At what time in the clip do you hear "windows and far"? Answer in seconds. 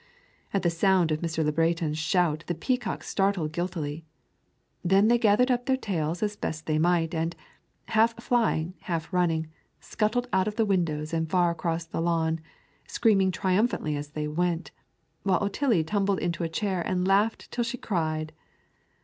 10.65-11.51